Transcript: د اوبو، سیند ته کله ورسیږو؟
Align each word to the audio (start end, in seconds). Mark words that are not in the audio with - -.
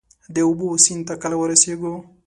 د 0.33 0.35
اوبو، 0.47 0.67
سیند 0.83 1.03
ته 1.07 1.13
کله 1.21 1.35
ورسیږو؟ 1.39 1.93